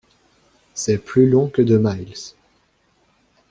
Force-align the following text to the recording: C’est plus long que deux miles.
C’est 0.73 0.97
plus 1.05 1.29
long 1.29 1.47
que 1.47 1.61
deux 1.61 1.77
miles. 1.77 2.15